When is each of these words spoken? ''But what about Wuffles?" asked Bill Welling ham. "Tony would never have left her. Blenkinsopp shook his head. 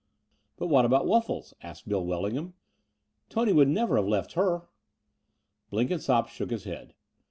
''But 0.57 0.67
what 0.69 0.83
about 0.83 1.05
Wuffles?" 1.05 1.53
asked 1.61 1.87
Bill 1.87 2.03
Welling 2.03 2.33
ham. 2.33 2.55
"Tony 3.29 3.53
would 3.53 3.67
never 3.69 3.97
have 3.97 4.07
left 4.07 4.33
her. 4.33 4.63
Blenkinsopp 5.69 6.27
shook 6.27 6.49
his 6.49 6.63
head. 6.63 6.95